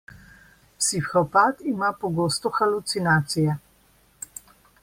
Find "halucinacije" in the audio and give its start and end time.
2.57-3.51